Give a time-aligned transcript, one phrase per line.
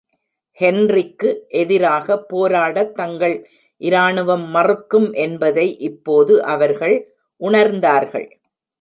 [0.57, 1.29] ஹென்றிக்கு
[1.59, 3.35] எதிராக போராட தங்கள்
[3.81, 6.97] இராணுவம் மறுக்கும் என்பதை இப்போது அவர்கள்
[7.41, 8.29] உணர்ந்தார்கள்.